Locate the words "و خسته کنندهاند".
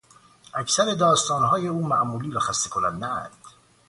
2.31-3.37